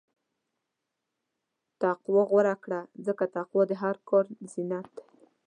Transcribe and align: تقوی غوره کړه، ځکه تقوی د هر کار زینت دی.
تقوی 1.81 2.21
غوره 2.29 2.55
کړه، 2.63 2.81
ځکه 3.05 3.23
تقوی 3.35 3.63
د 3.67 3.73
هر 3.81 3.95
کار 4.09 4.25
زینت 4.51 4.87
دی. 4.95 5.05